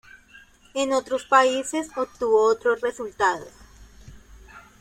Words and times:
En 0.73 0.93
otros 0.93 1.25
países 1.25 1.91
obtuvo 1.95 2.45
otros 2.47 2.81
resultados. 2.81 3.49